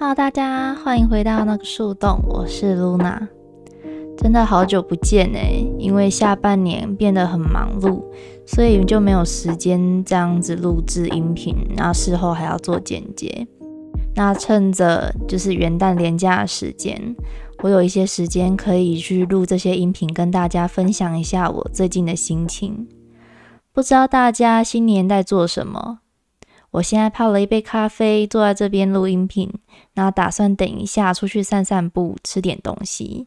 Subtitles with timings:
[0.00, 3.28] Hello，大家欢迎回到那个树洞，我是露娜。
[4.16, 8.02] 真的好久不见哎，因为下半年变得很忙碌，
[8.46, 13.46] 所以就没有时间这样子录制音频，然后事后还要做剪接。
[14.14, 17.14] 那趁着就是元旦连假的时间，
[17.62, 22.88] 我有一些时间可以去录这些音频，跟大家分享一下我最近的心情。
[23.74, 25.98] 不知道大家新年在做什么？
[26.72, 29.52] 我现在泡了一杯咖啡，坐在这边录音频，
[29.94, 33.26] 那打算等一下出去散散步，吃点东西。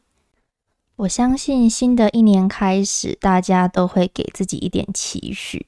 [0.96, 5.66] 我相信新的一年开始，大家都会给自己一点期许。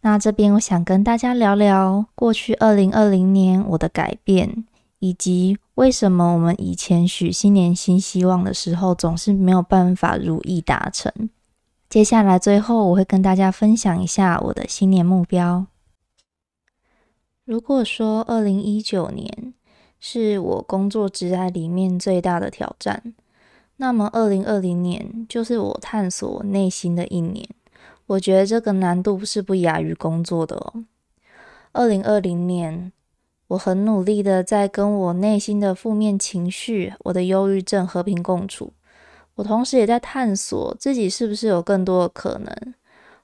[0.00, 4.64] 那这边我想跟大家聊聊过去二零二零年我的改变，
[5.00, 11.12] 以及为什么我们以前许新年新希望的时候，总是没有办法如意达成。
[11.90, 15.66] 接下来，最后我会跟大家分享一下我的新年目标。
[17.44, 19.52] 如果说二零一九年
[19.98, 23.14] 是我工作职涯里面最大的挑战，
[23.78, 27.48] 那么二零二零年就是我探索内心的一年。
[28.06, 30.84] 我觉得这个难度是不亚于工作的哦。
[31.72, 32.92] 二零二零年，
[33.48, 38.72] 我很努力的在跟我内心的负面情绪、我的忧郁症和平共处。
[39.34, 42.74] 我同时也在探索自己是不是有更多的可能。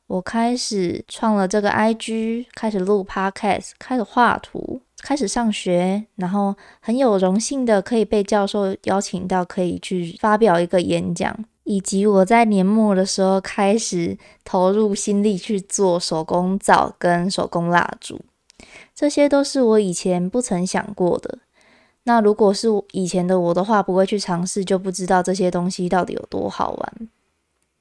[0.08, 18.18] 我开始创了这个 IG，开始录 Podcast，开始画图，开始上学，然后很有荣幸的可以被教授邀请到，可以去发表一个演讲，以及我在年末的时候开始投入心力去做手工皂跟手工蜡烛，
[18.94, 21.38] 这些都是我以前不曾想过的。
[22.04, 27.08] 那如果是以前的我的话，不会去尝试，就不知道这些东西到底有多好玩。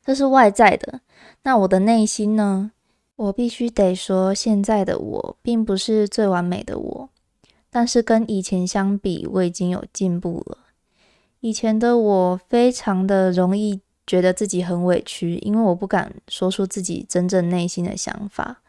[0.07, 1.01] 这是外在的，
[1.43, 2.71] 那我的内心呢？
[3.17, 7.09] 我必须得说，现在的我并不是最完美的我，
[7.69, 10.59] 但是跟以前相比，我已经有进步了。
[11.41, 18.61] 以前的我非常的容易觉得自己很委屈，因为我不敢说出自己真正内心的想法，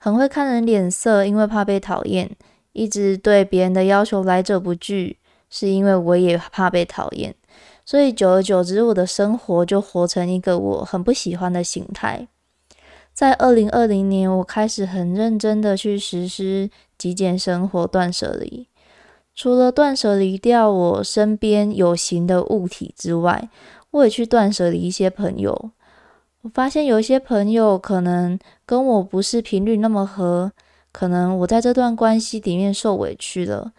[0.00, 2.28] 很会看人脸色，因为怕被讨厌。
[2.72, 5.18] 一直对别人的要求来者不拒，
[5.48, 7.32] 是因为我也怕被讨厌，
[7.84, 12.28] 所以久而久之，我的生活就活成一个我很不喜欢的形态。
[13.12, 18.68] 在二零二零年，我开始很认真的去实施极简生活、断舍离。
[19.34, 23.48] 除了断舍离掉我身边有形的物体之外，
[23.90, 25.70] 我也去断舍离一些朋友。
[26.42, 30.52] 我发现有一些朋友可能跟我不是频率那么合。
[30.90, 33.72] 可能我在这段关系里面受委屈了，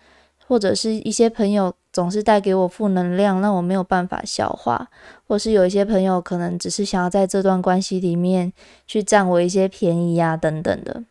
[0.48, 4.90] 或者是一些朋友总是带给我负能量，让我没有办法消化，
[5.28, 8.52] 或是有一些朋友可能只是想要在这段关系里面
[8.88, 11.04] 去占我一些便宜呀，等等的。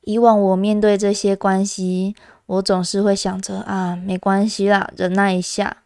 [0.00, 2.16] 以往我面对这些关系，
[2.46, 5.76] 我总是会想着啊，没关系啦，忍耐一下。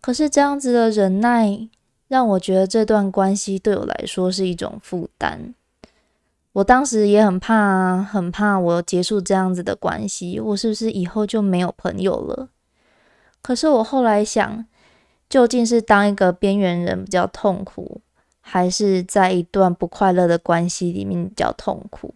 [0.00, 1.68] 可是这样子的忍耐，
[2.06, 5.52] 让我觉得这段关系对我来说是一种负担。
[6.52, 12.48] 我当时也很怕，很怕我结束这样子的关系，我是不是以后就没有朋友了？
[13.42, 14.64] 可是我后来想，
[15.28, 18.00] 究竟是当一个边缘人比较痛苦，
[18.40, 22.14] 还是在一段不快乐的关系里面比较痛苦？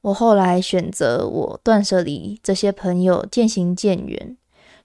[0.00, 4.36] 我后来选择我断舍离这些朋友，渐行渐远。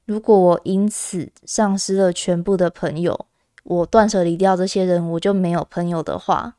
[0.06, 3.26] 如果我因此丧失了全部的朋友，
[3.64, 6.56] 我断舍离掉这些人，我就没有朋友的话。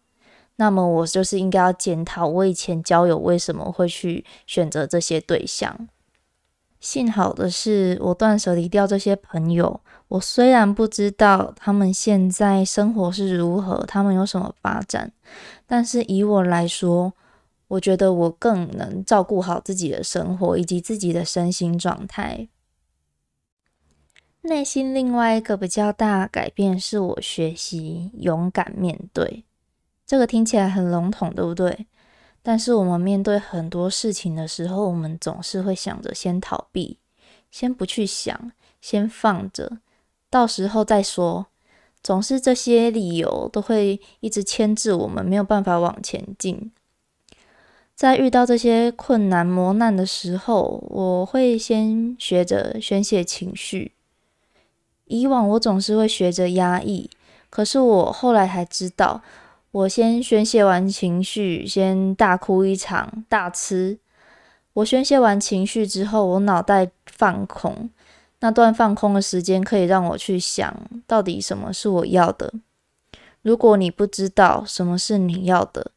[0.57, 5.89] 那么我就是应该要检讨我以前交友为什么会去选择这些对象。
[6.81, 9.81] 幸好的是，我断舍离掉这些朋友。
[10.09, 15.13] 我虽然不知道他们现在生活是如何，他们有什么发展，
[15.67, 17.13] 但是以我来说，
[17.67, 22.49] 我觉得我更能照顾好自己的生活以及自己的身心状态。
[24.43, 29.45] 内心另外一个比较大改变，是我学习勇敢面对。
[30.07, 31.87] 这个听起来很笼统，对不对？
[32.51, 36.97] 但是我们面对很多事情的时候，我们总是会想着先逃避，
[37.51, 38.51] 先不去想，
[38.81, 39.81] 先放着，
[40.31, 41.45] 到时候再说。
[42.03, 46.73] 总是这些理由都会一直牵制我们，没有办法往前进。
[47.95, 53.93] 在遇到这些困难磨难的时候，我会先学着宣泄情绪。
[55.05, 57.11] 以往我总是会学着压抑，
[57.51, 59.21] 可是我后来才知道。
[59.79, 63.97] 我先宣泄完情绪，先大哭一场，大吃。
[64.73, 67.89] 我宣泄完情绪之后，我脑袋放空，
[68.41, 70.77] 那段放空的时间可以让我去想
[71.07, 72.53] 到底什么是我要的。
[73.43, 75.93] 如果你不知道什么是你要的，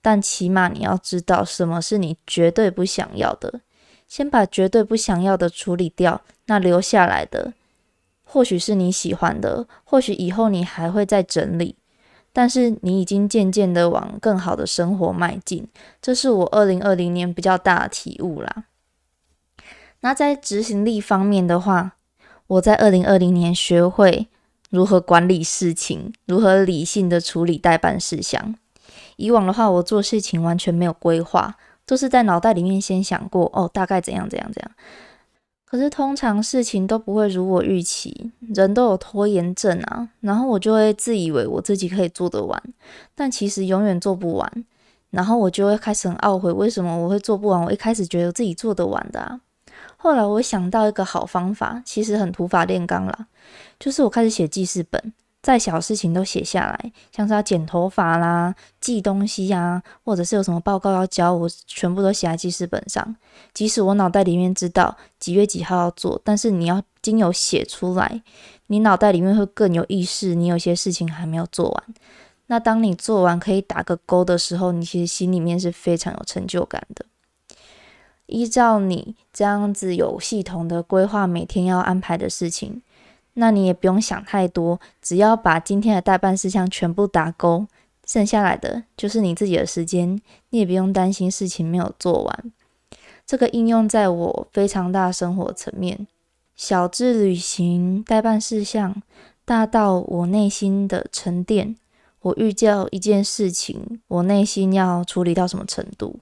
[0.00, 3.60] 但起码你要知道什么是你绝对不想要的。
[4.06, 7.52] 先把绝对不想要的处理掉，那留下来的
[8.24, 11.76] 或许是你喜欢的，或许以后你还会再整理，
[12.32, 15.66] 但是你已经渐渐的往更好的生活迈进，
[16.00, 18.64] 这是我二零二零年比较大的体悟啦。
[20.00, 21.96] 那在执行力方面的话，
[22.46, 24.28] 我在二零二零年学会
[24.70, 28.54] 如何管理事情，如何理性的处理代办事项。
[29.16, 34.70] 以往的话，我做事情完全没有规划，都是在脑袋里面先想过哦，大概怎样怎样怎样。
[35.70, 42.62] 可是通常事情都不会如我预期，人都有拖延症啊，然后我就会自以为我自己可以做得完，
[43.14, 44.64] 但其实永远做不完。
[45.10, 47.62] 然后我就会开始很懊悔，为什么我会做不完？
[47.62, 49.40] 我一开始觉得自己做得完的啊。
[49.98, 53.26] 后来我想到一个好方法，其实很土法炼钢啦，
[53.78, 55.12] 就是我开始写记事本。
[55.48, 63.16] 再小事情都写下来，像是要剪头发啦、寄东西呀，或者是有什么报告要交，我全部都写在记事本上。
[63.54, 68.20] 即使我脑袋里面知道几月几号要做，但是你要经由写出来，
[68.66, 70.34] 你脑袋里面会更有意识。
[70.34, 71.84] 你有些事情还没有做完，
[72.48, 77.06] 那当你做完可以打个勾的时候，你其实心里面是非常有成就感的。
[78.26, 82.82] 依照你这样子有系统的规划每天要安排的事情。
[83.40, 87.68] 那你也不用想太多，只要把今天的代办事项全部打勾，
[88.04, 90.20] 剩下来的就是你自己的时间，
[90.50, 92.52] 你也不用担心事情没有做完。
[93.24, 96.08] 这个应用在我非常大生活层面，
[96.56, 99.00] 小至旅行代办事项，
[99.44, 101.76] 大到我内心的沉淀。
[102.20, 106.18] 我预教一件事情，我内心要处理到什么程度？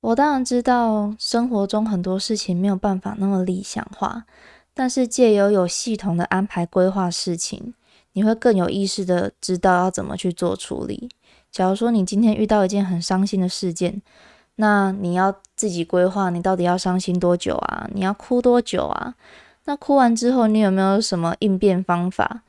[0.00, 4.24] 我当然知道生活中很多事情没有办法那么理想化。
[4.78, 7.74] 但是借由有系统的安排规划事情，
[8.12, 11.08] 你会更有意识的知道要怎么去做处理。
[11.50, 14.00] 假如说你今天遇到一件很伤心的事件，
[14.54, 17.90] 那你要自己规划，你到底要伤心多久啊？
[17.92, 19.16] 你要哭多久啊？
[19.64, 22.42] 那哭完之后，你有没有什么应变方法？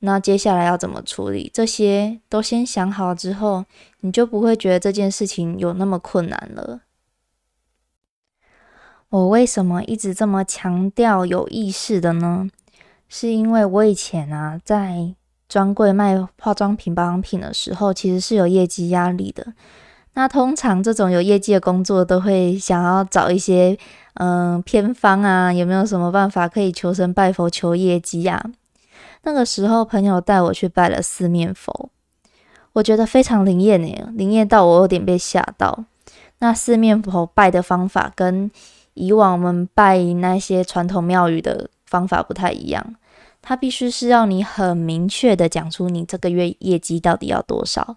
[0.00, 1.48] 那接下来要怎么处理？
[1.54, 3.64] 这些都先想好之后，
[4.00, 6.80] 你就不会觉得这件事情有那么困难了。
[9.10, 12.48] 我为什么一直这么强调有意识的呢？
[13.08, 15.12] 是因为我以前啊，在
[15.48, 19.52] 专柜卖化妆品、保养品的时候，其实是有业绩压力的。
[20.14, 23.76] 那通常这种有业绩的工作，都会想要找一些
[24.14, 28.40] 嗯偏方啊，有没有什么办法可以求神拜佛求业绩呀？
[29.22, 31.90] 那个时候，朋友带我去拜了四面佛，
[32.74, 35.84] 我觉得非常灵验诶，灵验到我有点被吓到。
[36.38, 38.50] 那四面佛拜的方法跟
[38.94, 42.94] 以往我们拜那些传统庙宇的方法不太一样，
[43.42, 47.96] 它必须是要你很明确的讲出你这个月业绩到底要多少。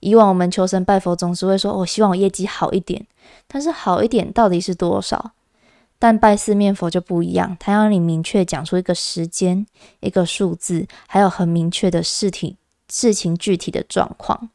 [0.00, 3.06] 以往我们求神拜佛总是会说，我希望我业绩好一点，
[3.46, 5.32] 但是好一点到底是多少？
[5.98, 9.66] 但拜四面佛就不一样，它要你明确讲出一个时间、
[9.98, 12.56] 一个数字，还有很明确的事体、
[12.88, 14.50] 事情具体的状况。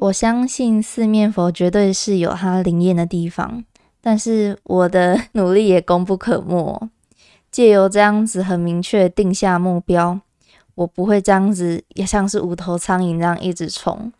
[0.00, 3.64] 我相信四面佛绝对是有它灵验的地方，
[4.00, 6.88] 但是我的 努力也功不可没。
[7.50, 10.20] 借由这样子很明确定下目标，
[10.76, 14.12] 我不会这样子也像是无头苍蝇这样一直冲。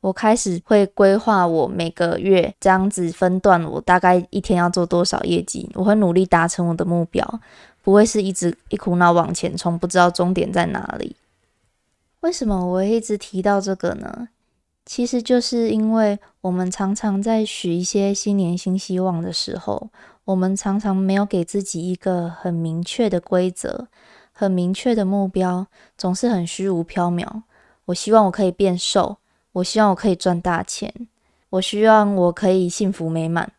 [0.00, 7.40] 我开始会规划我每个月这样子分段，我大概一天要做多少业绩，我会努力达成我的目标，
[7.82, 11.16] 不会是一直一苦恼往前冲，不知道终点在哪里。
[12.20, 14.28] 为什么我一直提到这个呢？
[14.88, 19.90] 其实就是因为我们常常在许一些新年新希望的时候，
[20.24, 23.86] 我们常常没有给自己一个很明确的规则、
[24.32, 25.66] 很明确的目标，
[25.98, 27.42] 总是很虚无缥缈。
[27.84, 29.18] 我希望我可以变瘦，
[29.52, 30.90] 我希望我可以赚大钱，
[31.50, 33.52] 我希望我可以幸福美满。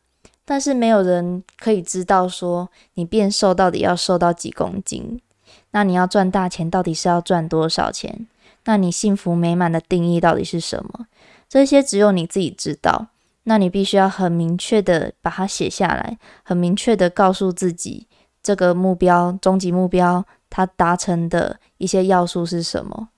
[0.43, 5.21] 但是没有人可以知道说你变瘦到底要瘦到几公斤，
[5.69, 8.25] 那你要赚大钱到底是要赚多少钱？
[8.69, 11.07] 那你幸福美满的定义到底是什么？
[11.49, 13.07] 这些只有你自己知道。
[13.45, 18.05] 那你必须要很明确的把它写下来，很明确的告诉自己
[18.43, 23.09] 这个目标、终极目标它达成的一些要素是什么。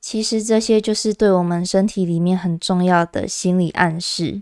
[0.00, 4.40] 其实这些就是对我们身体里面很重要的心理暗示。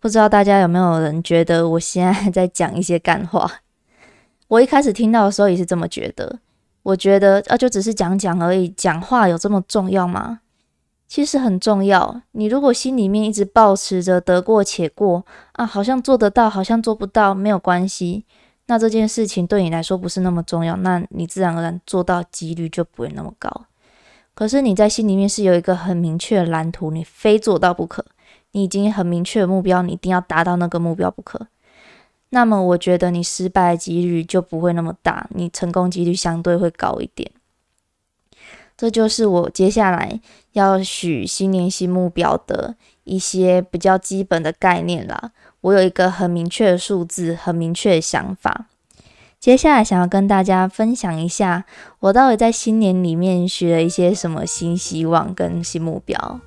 [0.00, 3.60] 不知道大家有没有人觉得我现在 在讲一些干话？
[4.46, 6.38] 我一开始听到的时候也是这么觉得。
[6.88, 10.40] 我觉得啊，就只是讲讲而已，讲话有这么重要吗？
[11.06, 12.22] 其实很重要。
[12.32, 18.24] 你如果心里面一直保持着得过且过啊，好像做得到，好像做不到，没有关系，
[18.68, 23.66] 那这件事情对你来说不是那么重要，那你自然而然做到几率就不会那么高。
[24.34, 28.02] 可是你在心里面是有一个很明确的蓝图，你非做到不可，
[28.52, 31.48] 你已经很明确的目标，你一定要达到那个目标不可。
[32.30, 37.30] 那么我觉得你失败的几率就不会那么大，你成功几率相对会高一点。
[38.76, 40.20] 这就是我接下来
[40.52, 45.32] 要许新年新目标的一些比较基本的概念啦。
[45.62, 48.66] 我有一个很明确的数字，很明确的想法。
[49.40, 51.64] 接下来想要跟大家分享一下，
[52.00, 56.40] 我到底在新年里面许了一些什么新希望跟新目标。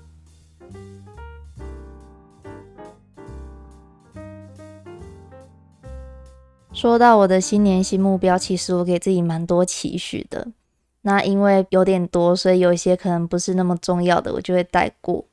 [6.73, 10.47] 说到我的新年新目标，其实我给自己蛮多期许的。
[11.01, 15.23] 那因为有点多，所以有一些可能不是那么重要的，我就会带过。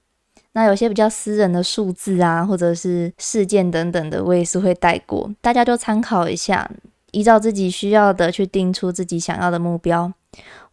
[0.52, 5.30] 那有些比较私人的数字啊，或者是事件等等的，我也是会带过。
[5.40, 6.68] 大家都参考一下，
[7.12, 10.12] 依照自己需要的去定出自己想要的目标。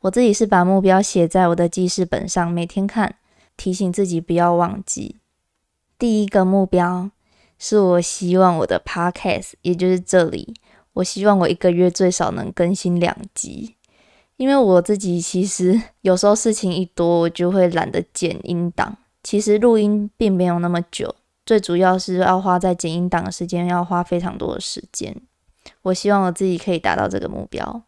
[0.02, 3.16] 我自己是把目标写在我的记事本上，每天看，
[3.56, 5.18] 提醒自己不要忘记。
[6.00, 7.12] 第一个目标
[7.58, 10.54] 是我希望我的 podcast，也就是这里。
[10.94, 13.76] 我希望我一个月最少能更新两集，
[14.38, 18.98] 因为我自己其实 有时候事情一多，我就会懒得剪音档。
[19.22, 21.14] 其实录音并没有那么久，
[21.46, 25.16] 最主要是要花在剪音档的时间，要花非常多的时间。
[25.82, 27.84] 我希望我自己可以达到这个目标。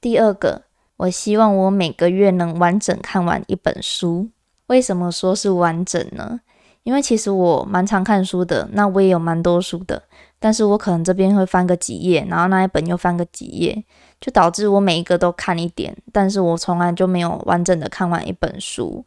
[0.00, 0.62] 第二个，
[0.96, 4.28] 我希望我每个月能完整看完一本书。
[4.68, 6.40] 为什么说是完整呢？
[6.82, 10.02] 因为其实我蛮常看书的，那我也有蛮多书的，
[10.38, 13.84] 但是我可能这边会翻个几页，然后那一本又翻个几页，
[14.20, 19.04] 就导致我每一个都看一点，但是我从来就没有完整的看完一本书。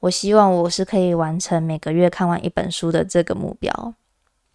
[0.00, 3.94] 我希望我是可以完成每个月看完一本书的这个目标。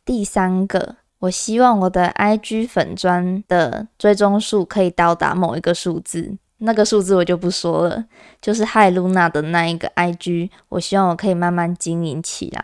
[0.05, 6.37] 第三个，我希望我的 IG 粉砖的追踪数可以到达某一个数字。
[6.63, 8.05] 那个数字我就不说了，
[8.39, 12.63] 就是害露娜的那一个 IG，我希望我可以慢慢经营起来。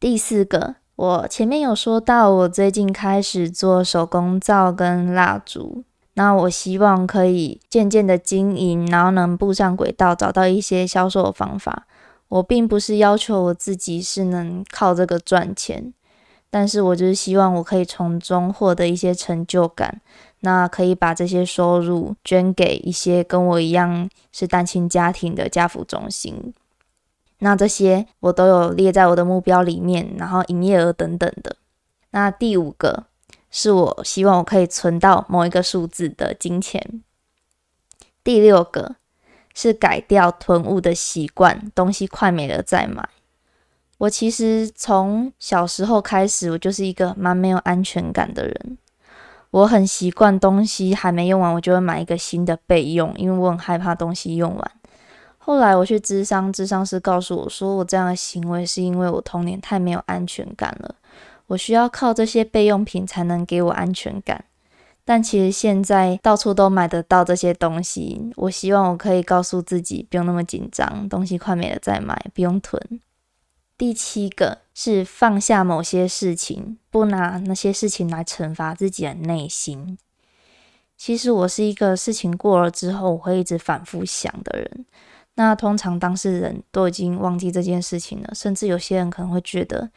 [0.00, 11.86] 第四个，我前面有说到，我最近开始做手工皂跟蜡烛，那我希望可以渐渐的经营，然后能步上轨道，找到一些销售的方法。
[12.28, 15.94] 我并不是要求我自己是能靠这个赚钱，
[16.50, 20.00] 但是我就是希望我可以从中获得一些成就感。
[20.44, 26.52] 那可以把这些收入捐给一些跟我一样是单亲家庭的家福中心。
[27.38, 31.56] 那这些我都有列在我的目标里面，然后营业额等等的。
[32.10, 33.04] 那第五个
[33.50, 37.02] 是我希望我可以存到某一个数字的金钱。
[38.22, 38.96] 第六个
[39.54, 43.08] 是改掉囤物的习惯，东西快没了再买。
[43.96, 48.78] 我其实从小时候开始，我就是一个蛮没有安全感的人。
[49.54, 54.70] 我很习惯东西还没用完，我就会买一个新的备用，因为我很害怕东西用完。
[55.38, 60.96] 后来我去咨商，咨商师告诉我说，我这样的行为是因为我童年太没有安全感了，
[61.46, 64.44] 我需要靠这些备用品才能给我安全感。
[65.04, 72.82] 但其实现在到处都买得到这些东西，我希望我可以告诉自己，不用那么紧张，东西快没了再买，不用囤。
[73.76, 79.98] 第七个是放下某些事情，不拿那些事情来惩罚自己的内心。
[80.96, 84.86] 其实我是一个事情过了之后，我会一直反复想的人。
[85.34, 89.90] 那通常当事人都已经忘记这件事情了，甚至有些人可能会觉得，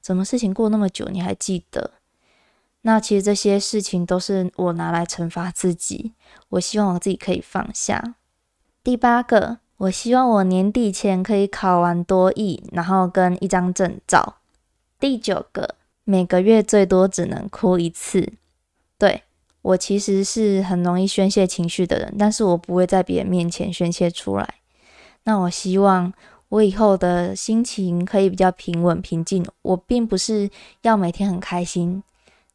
[0.00, 1.94] 怎么事情过那么久你还记得？
[2.82, 6.12] 那其实这些事情都是我拿来惩罚自己。
[6.50, 8.14] 我希望我自己可以放下。
[8.84, 9.63] 第八个。
[9.76, 14.36] 我希望我年底前可以考完多艺，然后跟一张证照。
[15.00, 18.32] 第九个，每个月最多只能哭一次。
[18.96, 19.22] 对
[19.62, 24.54] 我其实是很容易宣泄情绪的人，但是我不会在别人面前宣泄出来。
[25.24, 26.12] 那我希望
[26.50, 29.44] 我以后的心情可以比较平稳平静。
[29.62, 30.48] 我并不是
[30.82, 32.02] 要每天很开心，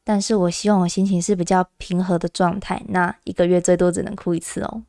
[0.04, 2.82] 但是我希望我心情是比较平和的状态。
[2.88, 4.84] 那一个月最多只能哭一次哦。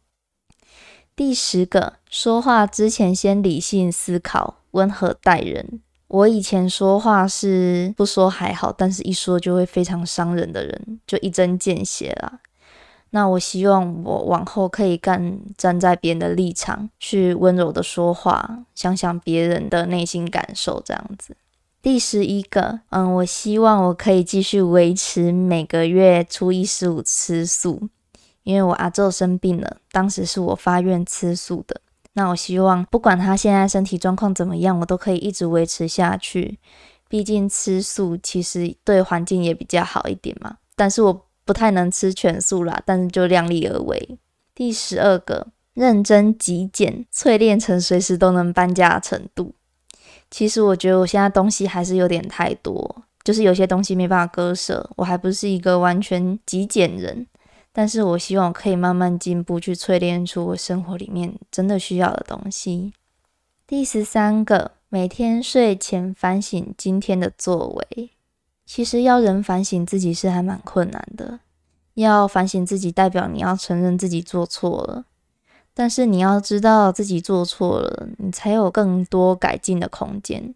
[1.15, 5.81] 第十个，说话之前先理性思考，温和待人。
[6.09, 12.41] 我以前说话是不说还好，但是一说就会非常伤人的人，就一针见血啦。
[13.11, 21.37] 那我希望我往后可以干站在别人的立场，去温柔的说话，想想别人的内心感受，这样子。
[21.83, 27.89] 第十一个，嗯，我希望我可以继续维持每个月初一十五吃素。
[28.43, 31.81] 因为我阿昼生病了，当时是我发愿吃素的。
[32.15, 36.59] 那我希望不管他现在身体状况怎么样，我都可以一直维持下去。
[37.09, 40.57] 毕竟吃素其实对环境也比较好一点嘛。
[40.77, 44.19] 但是我不太能吃全素啦，但是就量力而为。
[44.55, 49.55] 第十二个，认真极简，淬炼成随时都能搬家的程度。
[50.31, 54.89] 其实我觉得我现在东西还是有点太多，就是有些东西没办法割舍。
[54.97, 57.27] 我还不是一个完全极简人，
[57.73, 62.93] 但是我希望可以慢慢进步，去淬炼出我生活里面真的需要的东西。
[63.67, 68.11] 第十三个，每天睡前反省今天的作为。
[68.67, 71.41] 其实要人反省自己是还蛮困难的，
[71.95, 75.05] 要反省自己，代表你要承认自己做错了。
[75.73, 80.55] 但是你要知道自己做错了，你才有更多改进的空间。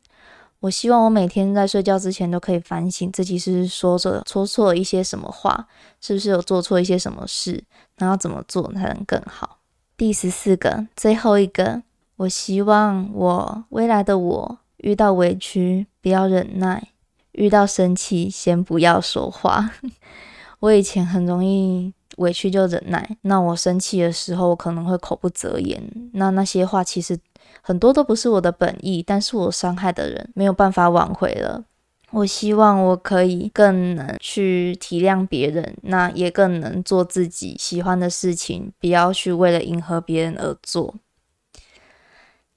[0.64, 5.68] 我希望我每天在睡觉之前都可以反省自己是说着说错一些什么话，
[6.00, 7.62] 是不是有做错一些什么事，
[7.98, 9.58] 然后怎么做才能更好。
[9.94, 11.82] 第十四个，最后一个，
[12.16, 16.88] 我希望我未来的我遇到委屈不要忍耐，
[17.32, 19.70] 遇到生气先不要说话。
[20.60, 21.92] 我以前很容易。
[22.18, 25.82] 委屈就忍耐，那我生气的时候，我可能会口不择言。
[26.12, 27.18] 那那些话其实
[27.62, 31.64] 很多都不是我的本意，但是我伤害的人没有办法挽回了。
[32.10, 40.94] 我希望我可以更能去体谅别人，那也更能做自己喜欢的事情，不要去为了迎合别人而做。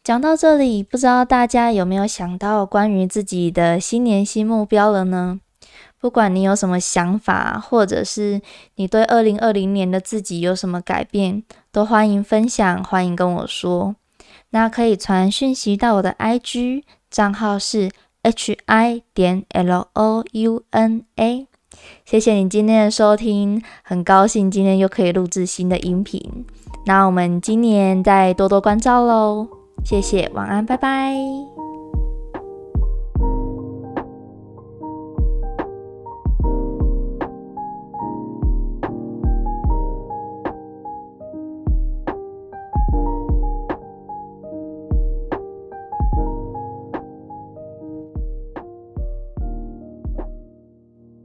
[0.04, 5.40] 讲到这里，不知道大家有没有想到关于自己的新年新目标了呢？
[6.00, 8.42] 不管你有什么想法，或者是
[8.76, 13.96] 你对二零二零年的自己有什么改变，都欢迎分享，欢迎跟我说。
[14.52, 17.90] 那可以传讯息到我的 IG 账号是
[18.24, 21.48] hi 点 l o u n a。
[22.06, 26.46] 谢谢你今天的收听，很高兴今天又可以录制新的音频。
[26.86, 29.48] 那我们今年再多多关照喽，
[29.84, 31.57] 谢谢，晚安，拜拜。